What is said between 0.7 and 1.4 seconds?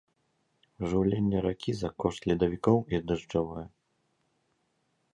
Жыўленне